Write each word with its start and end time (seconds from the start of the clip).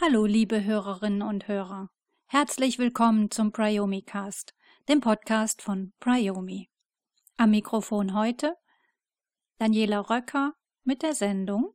Hallo, 0.00 0.24
liebe 0.24 0.64
Hörerinnen 0.64 1.20
und 1.20 1.48
Hörer. 1.48 1.90
Herzlich 2.28 2.78
willkommen 2.78 3.30
zum 3.30 3.52
Priomi 3.52 4.00
Cast, 4.00 4.54
dem 4.88 5.02
Podcast 5.02 5.60
von 5.60 5.92
Priomi. 6.00 6.70
Am 7.36 7.50
Mikrofon 7.50 8.14
heute 8.14 8.56
Daniela 9.58 10.00
Röcker 10.08 10.54
mit 10.84 11.02
der 11.02 11.14
Sendung 11.14 11.74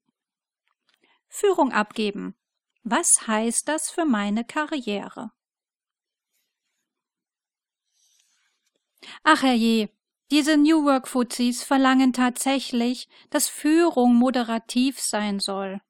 Führung 1.28 1.72
abgeben. 1.72 2.36
Was 2.82 3.28
heißt 3.28 3.68
das 3.68 3.92
für 3.92 4.06
meine 4.06 4.44
Karriere? 4.44 5.32
Ach 9.24 9.44
herrje, 9.44 9.90
diese 10.32 10.58
New 10.58 10.86
Work 10.86 11.08
Fuzis 11.08 11.64
verlangen 11.64 12.14
tatsächlich, 12.14 13.08
dass 13.30 13.50
Führung 13.50 14.16
moderativ 14.16 15.00
sein 15.00 15.40
soll. 15.40 15.82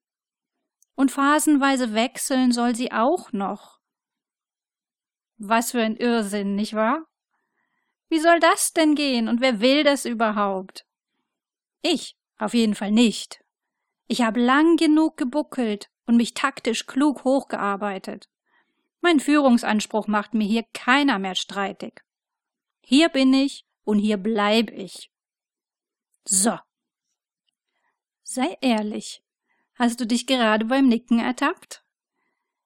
Und 0.95 1.11
phasenweise 1.11 1.93
wechseln 1.93 2.51
soll 2.51 2.75
sie 2.75 2.91
auch 2.91 3.31
noch. 3.31 3.79
Was 5.37 5.71
für 5.71 5.81
ein 5.81 5.95
Irrsinn, 5.95 6.55
nicht 6.55 6.73
wahr? 6.73 7.07
Wie 8.09 8.19
soll 8.19 8.39
das 8.39 8.73
denn 8.73 8.95
gehen 8.95 9.27
und 9.27 9.41
wer 9.41 9.59
will 9.59 9.83
das 9.83 10.05
überhaupt? 10.05 10.85
Ich 11.81 12.15
auf 12.37 12.53
jeden 12.53 12.75
Fall 12.75 12.91
nicht. 12.91 13.43
Ich 14.07 14.21
habe 14.21 14.39
lang 14.39 14.77
genug 14.77 15.17
gebuckelt 15.17 15.89
und 16.05 16.17
mich 16.17 16.33
taktisch 16.33 16.85
klug 16.85 17.23
hochgearbeitet. 17.23 18.29
Mein 19.01 19.19
Führungsanspruch 19.19 20.07
macht 20.07 20.33
mir 20.33 20.45
hier 20.45 20.63
keiner 20.73 21.19
mehr 21.19 21.35
streitig. 21.35 22.03
Hier 22.85 23.09
bin 23.09 23.33
ich 23.33 23.65
und 23.85 23.99
hier 23.99 24.17
bleib 24.17 24.69
ich. 24.71 25.09
So. 26.25 26.57
Sei 28.23 28.57
ehrlich. 28.61 29.23
Hast 29.75 29.99
du 29.99 30.05
dich 30.05 30.27
gerade 30.27 30.65
beim 30.65 30.87
Nicken 30.87 31.19
ertappt? 31.19 31.83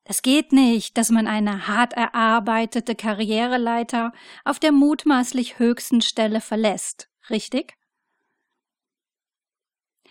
Es 0.03 0.21
geht 0.21 0.53
nicht, 0.53 0.97
dass 0.97 1.09
man 1.09 1.27
eine 1.27 1.67
hart 1.67 1.93
erarbeitete 1.93 2.95
Karriereleiter 2.95 4.11
auf 4.45 4.59
der 4.59 4.71
mutmaßlich 4.71 5.59
höchsten 5.59 6.01
Stelle 6.01 6.41
verlässt, 6.41 7.09
richtig? 7.29 7.77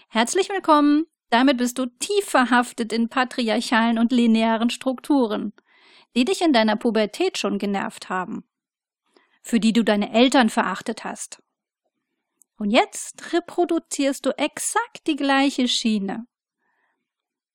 Herzlich 0.09 0.49
willkommen. 0.51 1.07
Damit 1.31 1.59
bist 1.59 1.79
du 1.79 1.87
tief 1.87 2.27
verhaftet 2.27 2.93
in 2.93 3.09
patriarchalen 3.09 3.99
und 3.99 4.13
linearen 4.13 4.71
Strukturen, 4.71 5.53
die 6.15 6.25
dich 6.25 6.43
in 6.43 6.53
deiner 6.53 6.77
Pubertät 6.77 7.39
schon 7.39 7.59
genervt 7.59 8.09
haben, 8.09 8.45
für 9.47 9.61
die 9.61 9.73
du 9.73 9.85
deine 9.85 10.13
Eltern 10.13 10.51
verachtet 10.51 11.05
hast. 11.05 11.41
Und 12.59 12.73
jetzt 12.73 13.33
reproduzierst 13.33 14.27
du 14.27 14.37
exakt 14.37 15.07
die 15.07 15.15
gleiche 15.15 15.69
Schiene. 15.69 16.27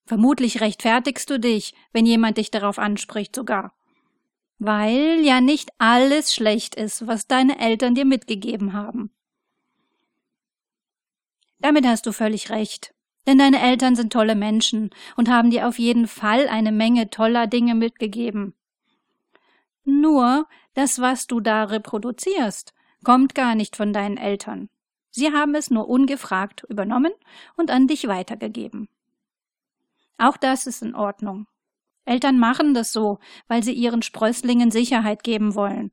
Vermutlich 0.06 0.62
rechtfertigst 0.62 1.28
du 1.28 1.38
dich, 1.38 1.74
wenn 1.92 2.06
jemand 2.06 2.38
dich 2.38 2.50
darauf 2.50 2.78
anspricht 2.78 3.36
sogar. 3.36 3.74
Weil 4.58 5.20
ja 5.20 5.42
nicht 5.42 5.68
alles 5.76 6.32
schlecht 6.32 6.76
ist, 6.76 7.06
was 7.06 7.26
deine 7.26 7.58
Eltern 7.60 7.94
dir 7.94 8.06
mitgegeben 8.06 8.72
haben. 8.72 9.10
Damit 11.58 11.86
hast 11.86 12.06
du 12.06 12.12
völlig 12.12 12.48
recht. 12.48 12.94
Denn 13.26 13.36
deine 13.36 13.60
Eltern 13.60 13.96
sind 13.96 14.14
tolle 14.14 14.34
Menschen 14.34 14.90
und 15.16 15.28
haben 15.28 15.50
dir 15.50 15.68
auf 15.68 15.78
jeden 15.78 16.08
Fall 16.08 16.48
eine 16.48 16.72
Menge 16.72 17.10
toller 17.10 17.46
Dinge 17.46 17.74
mitgegeben. 17.74 18.54
Nur 19.84 20.46
das, 20.74 21.00
was 21.00 21.26
du 21.26 21.40
da 21.40 21.64
reproduzierst, 21.64 22.72
kommt 23.04 23.34
gar 23.34 23.54
nicht 23.54 23.76
von 23.76 23.92
deinen 23.92 24.16
Eltern. 24.16 24.68
Sie 25.10 25.32
haben 25.32 25.54
es 25.54 25.70
nur 25.70 25.88
ungefragt 25.88 26.64
übernommen 26.68 27.12
und 27.56 27.70
an 27.70 27.86
dich 27.86 28.08
weitergegeben. 28.08 28.88
Auch 30.18 30.36
das 30.36 30.66
ist 30.66 30.82
in 30.82 30.94
Ordnung. 30.94 31.46
Eltern 32.04 32.38
machen 32.38 32.74
das 32.74 32.92
so, 32.92 33.18
weil 33.48 33.62
sie 33.62 33.72
ihren 33.72 34.02
Sprösslingen 34.02 34.70
Sicherheit 34.70 35.22
geben 35.22 35.54
wollen. 35.54 35.92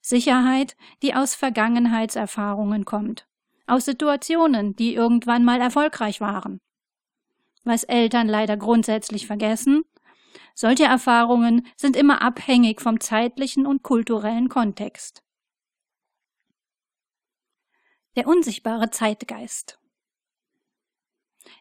Sicherheit, 0.00 0.76
die 1.02 1.14
aus 1.14 1.34
Vergangenheitserfahrungen 1.34 2.84
kommt 2.84 3.26
aus 3.66 3.84
Situationen, 3.84 4.76
die 4.76 4.94
irgendwann 4.94 5.44
mal 5.44 5.60
erfolgreich 5.60 6.20
waren. 6.20 6.60
Was 7.64 7.84
Eltern 7.84 8.28
leider 8.28 8.56
grundsätzlich 8.56 9.26
vergessen, 9.26 9.84
solche 10.54 10.84
Erfahrungen 10.84 11.66
sind 11.76 11.96
immer 11.96 12.22
abhängig 12.22 12.80
vom 12.80 13.00
zeitlichen 13.00 13.66
und 13.66 13.82
kulturellen 13.82 14.48
Kontext. 14.48 15.22
Der 18.16 18.26
unsichtbare 18.26 18.90
Zeitgeist. 18.90 19.78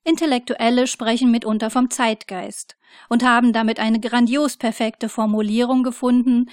Intellektuelle 0.03 0.87
sprechen 0.87 1.31
mitunter 1.31 1.69
vom 1.69 1.89
Zeitgeist 1.89 2.75
und 3.09 3.23
haben 3.23 3.53
damit 3.53 3.79
eine 3.79 3.99
grandios 3.99 4.57
perfekte 4.57 5.09
Formulierung 5.09 5.83
gefunden, 5.83 6.49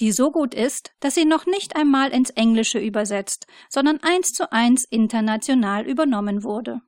die 0.00 0.12
so 0.12 0.30
gut 0.30 0.54
ist, 0.54 0.92
dass 1.00 1.14
sie 1.14 1.24
noch 1.24 1.46
nicht 1.46 1.76
einmal 1.76 2.10
ins 2.10 2.30
Englische 2.30 2.78
übersetzt, 2.78 3.46
sondern 3.68 3.98
eins 4.02 4.32
zu 4.32 4.52
eins 4.52 4.84
international 4.84 5.86
übernommen 5.86 6.44
wurde. 6.44 6.80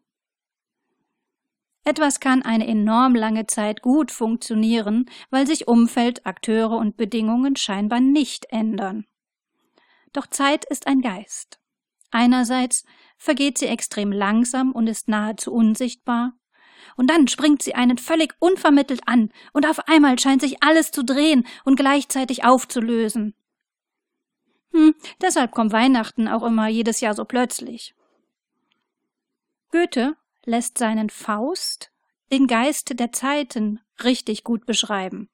Etwas 1.85 2.21
kann 2.21 2.43
eine 2.43 2.67
enorm 2.67 3.15
lange 3.15 3.47
Zeit 3.47 3.81
gut 3.81 4.11
funktionieren, 4.11 5.07
weil 5.31 5.47
sich 5.47 5.67
Umfeld, 5.67 6.27
Akteure 6.27 6.77
und 6.77 6.97
Bedingungen 6.97 7.57
scheinbar 7.57 8.01
nicht 8.01 8.47
ändern. 8.51 9.07
Doch 10.13 10.27
Zeit 10.27 10.65
ist 10.67 10.87
ein 10.87 11.01
Geist. 11.01 11.59
Einerseits 12.11 12.85
vergeht 13.17 13.57
sie 13.59 13.67
extrem 13.67 14.13
langsam 14.13 14.73
und 14.73 14.89
ist 14.89 15.09
nahezu 15.09 15.53
unsichtbar, 15.53 16.35
und 16.97 17.09
dann 17.09 17.29
springt 17.29 17.63
sie 17.63 17.75
einen 17.75 17.99
völlig 17.99 18.35
unvermittelt 18.41 19.03
an, 19.07 19.31
und 19.53 19.67
auf 19.67 19.89
einmal 19.89 20.19
scheint 20.19 20.43
sich 20.43 20.63
alles 20.63 20.91
zu 20.91 21.05
drehen 21.05 21.47
und 21.65 21.77
gleichzeitig 21.77 22.45
aufzulösen. 22.45 23.35
Hm, 24.73 24.95
deshalb 25.21 25.53
kommt 25.53 25.73
Weihnachten 25.73 26.29
auch 26.29 26.43
immer 26.43 26.69
jedes 26.69 27.01
Jahr 27.01 27.15
so 27.15 27.25
plötzlich. 27.25 27.95
Goethe 29.71 30.17
lässt 30.45 30.79
seinen 30.79 31.11
Faust 31.11 31.93
den 32.33 32.47
Geist 32.47 32.99
der 32.99 33.13
Zeiten 33.13 33.81
richtig 34.03 34.45
gut 34.45 34.67
beschreiben. 34.67 35.29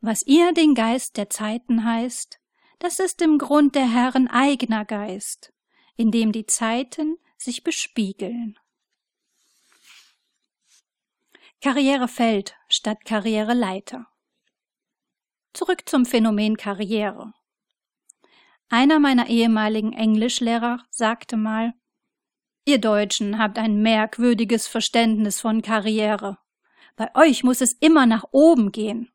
Was 0.00 0.26
ihr 0.26 0.52
den 0.52 0.74
Geist 0.74 1.16
der 1.16 1.30
Zeiten 1.30 1.84
heißt, 1.84 2.40
das 2.78 2.98
ist 2.98 3.20
im 3.20 3.38
Grund 3.38 3.74
der 3.74 3.88
Herren 3.88 4.28
eigener 4.28 4.84
Geist, 4.84 5.52
in 5.96 6.10
dem 6.10 6.32
die 6.32 6.46
Zeiten 6.46 7.18
sich 7.36 7.62
bespiegeln. 7.62 8.58
Karrierefeld 11.60 12.56
statt 12.68 13.04
Karriereleiter. 13.04 14.06
Zurück 15.52 15.86
zum 15.86 16.06
Phänomen 16.06 16.56
Karriere. 16.56 17.34
Einer 18.70 18.98
meiner 18.98 19.26
ehemaligen 19.28 19.92
Englischlehrer 19.92 20.86
sagte 20.90 21.36
mal, 21.36 21.74
Ihr 22.70 22.78
Deutschen 22.78 23.40
habt 23.40 23.58
ein 23.58 23.82
merkwürdiges 23.82 24.68
Verständnis 24.68 25.40
von 25.40 25.60
Karriere. 25.60 26.38
Bei 26.94 27.12
euch 27.16 27.42
muss 27.42 27.60
es 27.60 27.72
immer 27.80 28.06
nach 28.06 28.26
oben 28.30 28.70
gehen. 28.70 29.10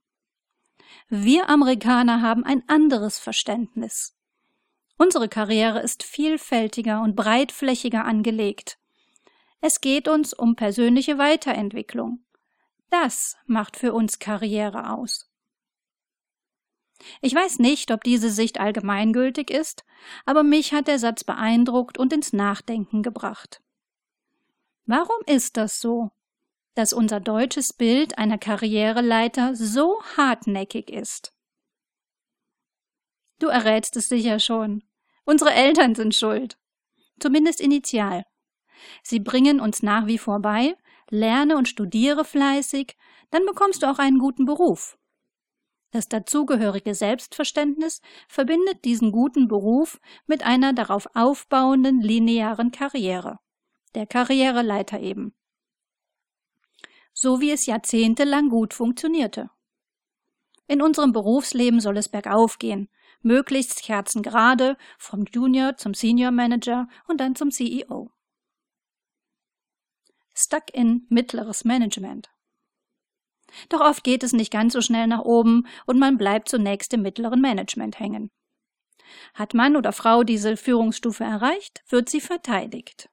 Wir 1.08 1.50
Amerikaner 1.50 2.22
haben 2.22 2.44
ein 2.44 2.68
anderes 2.68 3.18
Verständnis. 3.18 4.14
Unsere 4.98 5.30
Karriere 5.30 5.80
ist 5.80 6.04
vielfältiger 6.04 7.02
und 7.02 7.16
breitflächiger 7.16 8.04
angelegt. 8.04 8.78
Es 9.62 9.80
geht 9.80 10.10
uns 10.10 10.34
um 10.34 10.58
persönliche 10.58 11.18
Weiterentwicklung. 11.18 12.26
Das 12.90 13.38
macht 13.46 13.78
für 13.78 13.94
uns 13.94 14.20
Karriere 14.20 14.92
aus. 14.92 15.32
Ich 17.22 17.36
weiß 17.36 17.60
nicht, 17.60 17.92
ob 17.92 18.04
diese 18.04 18.30
Sicht 18.30 18.60
allgemeingültig 18.60 19.52
ist, 19.52 19.84
aber 20.26 20.44
mich 20.44 20.74
hat 20.74 20.88
der 20.88 21.00
Satz 21.00 21.24
beeindruckt 21.24 21.98
und 21.98 22.14
ins 22.14 22.34
Nachdenken 22.34 23.04
gebracht. 23.04 23.62
Warum 24.86 25.18
ist 25.26 25.58
das 25.58 25.82
so, 25.82 26.12
dass 26.76 26.94
unser 26.94 27.20
deutsches 27.20 27.74
Bild 27.74 28.18
einer 28.18 28.38
Karriereleiter 28.38 29.56
so 29.56 30.02
hartnäckig 30.16 30.90
ist? 30.90 31.34
Du 33.40 33.48
errätst 33.48 33.96
es 33.98 34.08
sicher 34.08 34.40
schon. 34.40 34.84
Unsere 35.26 35.54
Eltern 35.54 35.96
sind 35.96 36.16
schuld. 36.16 36.58
Zumindest 37.20 37.60
initial. 37.60 38.24
Sie 39.04 39.20
bringen 39.20 39.60
uns 39.60 39.82
nach 39.84 40.06
wie 40.06 40.18
vor 40.18 40.40
bei, 40.40 40.76
lerne 41.10 41.58
und 41.58 41.68
studiere 41.68 42.26
fleißig, 42.26 42.96
dann 43.32 43.46
bekommst 43.46 43.84
du 43.84 43.90
auch 43.90 44.00
einen 44.00 44.20
guten 44.20 44.46
Beruf. 44.46 44.98
Das 45.96 46.10
dazugehörige 46.10 46.94
Selbstverständnis 46.94 48.02
verbindet 48.28 48.84
diesen 48.84 49.14
guten 49.14 49.48
Beruf 49.48 50.02
mit 50.28 50.46
einer 50.46 50.74
darauf 50.74 51.08
aufbauenden 51.14 52.02
linearen 52.02 52.72
Karriere, 52.72 53.40
der 53.94 54.06
Karriereleiter 54.06 55.00
eben. 55.00 55.34
So 57.14 57.40
wie 57.40 57.50
es 57.50 57.66
jahrzehntelang 57.66 58.50
gut 58.50 58.74
funktionierte. 58.74 59.50
In 60.68 60.82
unserem 60.82 61.14
Berufsleben 61.14 61.80
soll 61.80 61.96
es 61.96 62.10
bergauf 62.10 62.60
gehen, 62.60 62.90
möglichst 63.22 63.82
kerzengerade, 63.82 64.76
vom 64.98 65.24
Junior 65.32 65.78
zum 65.78 65.94
Senior 65.94 66.32
Manager 66.32 66.90
und 67.08 67.22
dann 67.22 67.36
zum 67.38 67.52
CEO. 67.52 68.12
Stuck 70.34 70.74
in 70.74 71.08
mittleres 71.08 71.64
Management. 71.64 72.35
Doch 73.70 73.82
oft 73.82 74.04
geht 74.04 74.24
es 74.24 74.34
nicht 74.34 74.52
ganz 74.52 74.74
so 74.74 74.82
schnell 74.82 75.08
nach 75.08 75.22
oben 75.22 75.68
und 75.86 76.00
man 76.00 76.18
bleibt 76.18 76.50
zunächst 76.50 76.94
im 76.94 77.02
mittleren 77.02 77.42
Management 77.42 78.00
hängen. 78.00 78.30
Hat 79.34 79.54
Mann 79.54 79.76
oder 79.76 79.92
Frau 79.92 80.24
diese 80.24 80.58
Führungsstufe 80.58 81.24
erreicht, 81.24 81.84
wird 81.90 82.10
sie 82.10 82.22
verteidigt. 82.22 83.10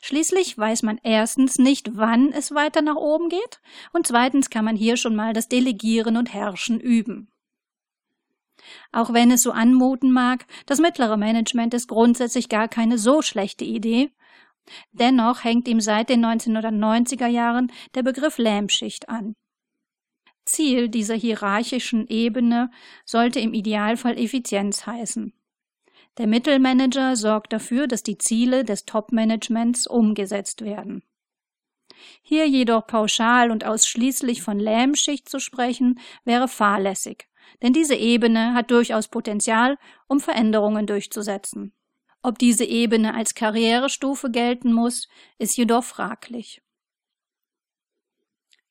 Schließlich 0.00 0.56
weiß 0.56 0.82
man 0.82 0.98
erstens 1.02 1.58
nicht, 1.58 1.96
wann 1.96 2.32
es 2.32 2.54
weiter 2.54 2.82
nach 2.82 2.96
oben 2.96 3.28
geht, 3.28 3.60
und 3.92 4.06
zweitens 4.06 4.50
kann 4.50 4.64
man 4.64 4.76
hier 4.76 4.96
schon 4.96 5.14
mal 5.14 5.32
das 5.32 5.48
Delegieren 5.48 6.16
und 6.16 6.32
Herrschen 6.32 6.80
üben. 6.80 7.30
Auch 8.92 9.12
wenn 9.12 9.30
es 9.30 9.42
so 9.42 9.52
anmuten 9.52 10.10
mag, 10.10 10.46
das 10.66 10.80
mittlere 10.80 11.18
Management 11.18 11.74
ist 11.74 11.88
grundsätzlich 11.88 12.48
gar 12.48 12.68
keine 12.68 12.96
so 12.96 13.20
schlechte 13.20 13.64
Idee, 13.64 14.10
dennoch 14.92 15.44
hängt 15.44 15.68
ihm 15.68 15.80
seit 15.80 16.08
den 16.08 16.24
1990er 16.24 17.26
Jahren 17.26 17.70
der 17.94 18.02
Begriff 18.02 18.38
Lähmschicht 18.38 19.08
an. 19.08 19.34
Ziel 20.44 20.88
dieser 20.88 21.14
hierarchischen 21.14 22.06
Ebene 22.08 22.70
sollte 23.04 23.40
im 23.40 23.54
Idealfall 23.54 24.18
Effizienz 24.18 24.86
heißen. 24.86 25.32
Der 26.18 26.26
Mittelmanager 26.26 27.16
sorgt 27.16 27.52
dafür, 27.52 27.88
dass 27.88 28.02
die 28.02 28.18
Ziele 28.18 28.64
des 28.64 28.84
Top-Managements 28.84 29.86
umgesetzt 29.86 30.62
werden. 30.62 31.02
Hier 32.22 32.46
jedoch 32.48 32.86
pauschal 32.86 33.50
und 33.50 33.64
ausschließlich 33.64 34.42
von 34.42 34.58
Lähmschicht 34.58 35.28
zu 35.28 35.40
sprechen, 35.40 36.00
wäre 36.24 36.48
fahrlässig, 36.48 37.28
denn 37.62 37.72
diese 37.72 37.94
Ebene 37.94 38.54
hat 38.54 38.70
durchaus 38.70 39.08
Potenzial, 39.08 39.78
um 40.06 40.20
Veränderungen 40.20 40.86
durchzusetzen. 40.86 41.72
Ob 42.22 42.38
diese 42.38 42.64
Ebene 42.64 43.14
als 43.14 43.34
Karrierestufe 43.34 44.30
gelten 44.30 44.72
muss, 44.72 45.08
ist 45.38 45.56
jedoch 45.56 45.84
fraglich. 45.84 46.62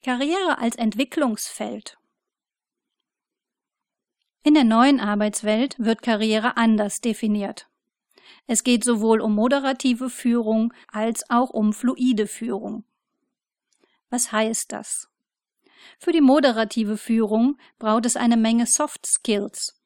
Karriere 0.03 0.57
als 0.57 0.75
Entwicklungsfeld. 0.75 1.97
In 4.44 4.53
der 4.53 4.65
neuen 4.65 5.00
Arbeitswelt 5.00 5.79
wird 5.79 6.01
Karriere 6.01 6.57
anders 6.57 7.00
definiert. 7.00 7.69
Es 8.45 8.65
geht 8.65 8.83
sowohl 8.83 9.21
um 9.21 9.33
moderative 9.33 10.09
Führung 10.09 10.73
als 10.89 11.29
auch 11.29 11.51
um 11.51 11.71
fluide 11.71 12.27
Führung. 12.27 12.83
Was 14.09 14.33
heißt 14.33 14.73
das? 14.73 15.07
Für 16.00 16.11
die 16.11 16.19
moderative 16.19 16.97
Führung 16.97 17.57
braucht 17.79 18.06
es 18.06 18.17
eine 18.17 18.35
Menge 18.35 18.65
Soft 18.67 19.06
Skills, 19.06 19.81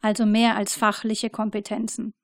also 0.00 0.24
mehr 0.24 0.56
als 0.56 0.76
fachliche 0.76 1.28
Kompetenzen. 1.28 2.14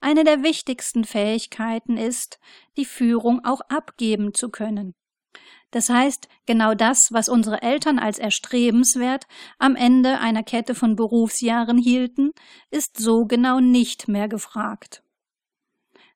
Eine 0.00 0.24
der 0.24 0.42
wichtigsten 0.42 1.04
Fähigkeiten 1.04 1.96
ist, 1.96 2.40
die 2.76 2.86
Führung 2.86 3.44
auch 3.44 3.60
abgeben 3.68 4.34
zu 4.34 4.48
können. 4.48 4.96
Das 5.74 5.88
heißt, 5.88 6.28
genau 6.46 6.74
das, 6.74 7.08
was 7.10 7.28
unsere 7.28 7.60
Eltern 7.60 7.98
als 7.98 8.20
erstrebenswert 8.20 9.26
am 9.58 9.74
Ende 9.74 10.20
einer 10.20 10.44
Kette 10.44 10.76
von 10.76 10.94
Berufsjahren 10.94 11.78
hielten, 11.78 12.30
ist 12.70 12.96
so 12.96 13.24
genau 13.24 13.58
nicht 13.58 14.06
mehr 14.06 14.28
gefragt. 14.28 15.02